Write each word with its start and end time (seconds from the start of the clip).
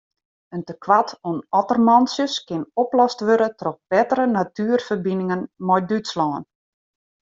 It 0.57 0.63
tekoart 0.69 1.11
oan 1.27 1.37
ottermantsjes 1.59 2.33
kin 2.47 2.63
oplost 2.85 3.19
wurde 3.27 3.49
troch 3.59 3.79
bettere 3.91 4.25
natuerferbiningen 4.37 5.41
mei 5.67 5.81
Dútslân. 5.89 6.43